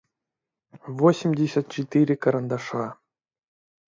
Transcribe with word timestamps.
восемьдесят 0.99 1.65
четыре 1.73 2.15
карандаша 2.23 2.87